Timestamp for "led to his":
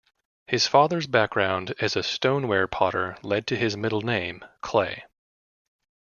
3.21-3.77